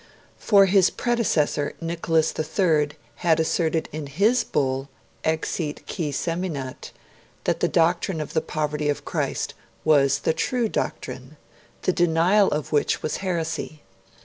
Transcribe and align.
For 0.39 0.65
his 0.65 0.89
predecessor, 0.89 1.75
Nicholas 1.79 2.33
III, 2.35 2.89
had 3.17 3.39
asserted 3.39 3.87
in 3.91 4.07
his 4.07 4.43
bull 4.43 4.89
'Exiit 5.23 5.83
qui 5.85 6.11
seminat' 6.11 6.89
that 7.43 7.59
the 7.59 7.67
doctrine 7.67 8.19
of 8.19 8.33
the 8.33 8.41
poverty 8.41 8.89
of 8.89 9.05
Christ 9.05 9.53
was 9.85 10.21
the 10.21 10.33
true 10.33 10.67
doctrine, 10.67 11.37
the 11.83 11.93
denial 11.93 12.47
of 12.49 12.71
which 12.71 13.03
was 13.03 13.17
heresy. 13.17 13.83